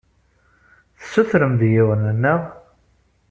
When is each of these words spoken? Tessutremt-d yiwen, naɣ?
Tessutremt-d 0.97 1.61
yiwen, 1.73 2.01
naɣ? 2.21 2.41